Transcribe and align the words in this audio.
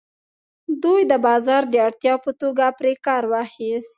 دوی 0.83 1.01
د 1.11 1.13
بازار 1.25 1.63
د 1.69 1.75
اړتیا 1.87 2.15
په 2.25 2.31
توګه 2.41 2.65
پرې 2.79 2.93
کار 3.05 3.23
واخیست. 3.31 3.89